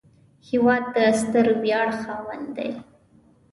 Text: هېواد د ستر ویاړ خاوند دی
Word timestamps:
هېواد 0.47 0.83
د 0.95 0.97
ستر 1.19 1.45
ویاړ 1.61 1.87
خاوند 2.01 2.47
دی 2.57 2.69